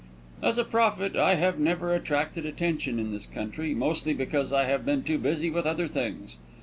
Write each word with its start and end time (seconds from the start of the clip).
As 0.41 0.57
a 0.57 0.63
prophet 0.63 1.15
I 1.15 1.35
have 1.35 1.59
never 1.59 1.93
attracted 1.93 2.43
attention 2.43 2.97
in 2.97 3.11
this 3.11 3.27
country, 3.27 3.75
mostly 3.75 4.15
because 4.15 4.51
I 4.51 4.65
have 4.65 4.83
been 4.83 5.03
too 5.03 5.19
busy 5.19 5.51
with 5.51 5.67
other 5.67 5.87
things. 5.87 6.37